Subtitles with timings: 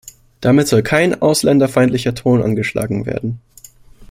[0.39, 3.39] Damit soll kein ausländerfeindlicher Ton angeschlagen werden.